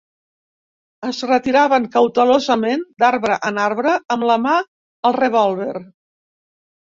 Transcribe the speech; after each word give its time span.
Es 1.07 1.17
retiraven 1.31 1.83
cautelosament, 1.95 2.81
d'arbre 3.03 3.37
en 3.51 3.61
arbre, 3.65 3.93
amb 4.15 4.27
la 4.31 4.37
mà 4.47 4.55
al 5.11 5.17
revòlver 5.21 5.75